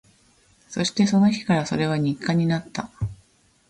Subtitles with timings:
[0.67, 2.89] そして、その日からそれは日課になった